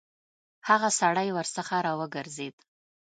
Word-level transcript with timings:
هغه 0.67 0.89
سړی 0.99 1.27
ورڅخه 1.33 1.75
راوګرځېد. 1.87 2.55